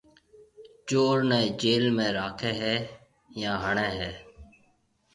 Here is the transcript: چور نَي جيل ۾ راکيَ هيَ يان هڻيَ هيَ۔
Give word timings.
چور 0.87 1.15
نَي 1.29 1.43
جيل 1.61 1.85
۾ 1.97 2.07
راکيَ 2.17 2.51
هيَ 2.59 2.75
يان 3.41 3.55
هڻيَ 3.63 3.87
هيَ۔ 3.97 4.11